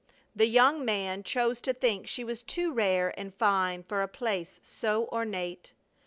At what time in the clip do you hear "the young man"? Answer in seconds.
0.35-1.21